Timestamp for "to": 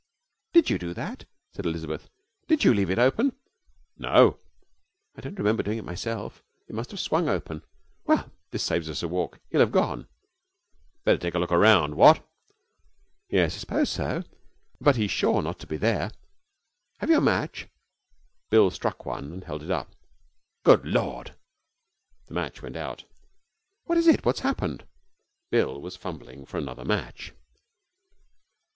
15.59-15.67